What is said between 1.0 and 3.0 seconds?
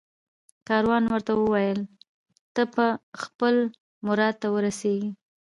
ورته وویل ته به